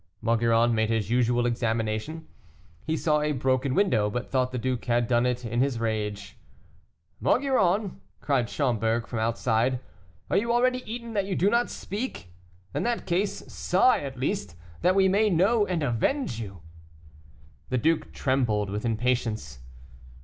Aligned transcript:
Maugiron 0.19 0.73
made 0.73 0.89
his 0.89 1.11
usual 1.11 1.45
examination; 1.45 2.27
he 2.87 2.97
saw 2.97 3.21
a 3.21 3.33
broken 3.33 3.75
window, 3.75 4.09
but 4.09 4.31
thought 4.31 4.51
the 4.51 4.57
duke 4.57 4.85
had 4.85 5.07
done 5.07 5.27
it 5.27 5.45
in 5.45 5.61
his 5.61 5.79
rage. 5.79 6.39
"Maugiron!" 7.21 8.01
cried 8.19 8.49
Schomberg, 8.49 9.05
from 9.05 9.19
outside, 9.19 9.79
"are 10.27 10.37
you 10.37 10.51
already 10.51 10.81
eaten 10.91 11.13
that 11.13 11.25
you 11.27 11.35
do 11.35 11.51
not 11.51 11.69
speak? 11.69 12.33
In 12.73 12.81
that 12.81 13.05
case, 13.05 13.43
sigh, 13.53 13.99
at 13.99 14.17
least, 14.17 14.55
that 14.81 14.95
we 14.95 15.07
may 15.07 15.29
know 15.29 15.67
and 15.67 15.83
avenge 15.83 16.39
you." 16.39 16.61
The 17.69 17.77
duke 17.77 18.11
trembled 18.11 18.71
with 18.71 18.83
impatience. 18.83 19.59